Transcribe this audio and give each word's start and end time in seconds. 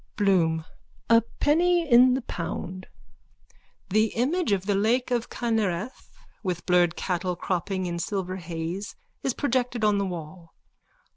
BLOOM: 0.15 0.65
A 1.11 1.21
penny 1.39 1.87
in 1.87 2.15
the 2.15 2.23
pound. 2.23 2.87
_(The 3.91 4.09
image 4.15 4.51
of 4.51 4.65
the 4.65 4.73
lake 4.73 5.11
of 5.11 5.29
Kinnereth 5.29 6.09
with 6.41 6.65
blurred 6.65 6.95
cattle 6.95 7.35
cropping 7.35 7.85
in 7.85 7.99
silver 7.99 8.37
haze 8.37 8.95
is 9.21 9.35
projected 9.35 9.83
on 9.83 9.99
the 9.99 10.05
wall. 10.07 10.55